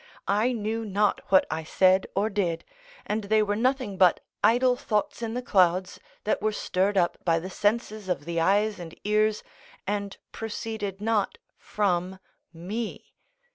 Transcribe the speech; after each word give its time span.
I 0.27 0.51
knew 0.51 0.83
not 0.83 1.21
what 1.29 1.45
I 1.51 1.63
said 1.63 2.07
or 2.15 2.27
did, 2.27 2.63
and 3.05 3.25
they 3.25 3.43
were 3.43 3.55
nothing 3.55 3.97
but 3.99 4.19
idle 4.43 4.75
thoughts 4.75 5.21
in 5.21 5.35
the 5.35 5.43
clouds, 5.43 5.99
that 6.23 6.41
were 6.41 6.51
stirred 6.51 6.97
up 6.97 7.19
by 7.23 7.37
the 7.37 7.51
senses 7.51 8.09
of 8.09 8.25
the 8.25 8.39
eyes 8.41 8.79
and 8.79 8.95
ears, 9.03 9.43
and 9.85 10.17
proceeded 10.31 11.01
not 11.01 11.37
from 11.59 12.17
me. 12.51 13.13